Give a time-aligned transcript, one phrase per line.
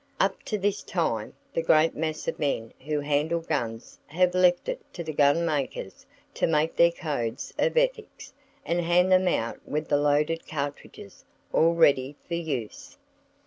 [0.19, 4.81] Up to this time, the great mass of men who handle guns have left it
[4.93, 8.33] to the gunmakers to make their codes of ethics,
[8.65, 12.97] and hand them out with the loaded cartridges, all ready for use.